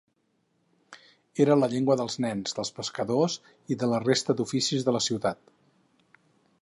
Era 1.45 1.57
la 1.63 1.69
llengua 1.73 1.97
dels 2.01 2.17
nens, 2.25 2.57
dels 2.59 2.73
pescadors 2.79 3.37
i 3.75 3.79
de 3.85 3.91
la 3.93 4.01
resta 4.07 4.37
d'oficis 4.41 4.89
de 4.89 4.97
la 4.97 5.03
ciutat. 5.11 5.45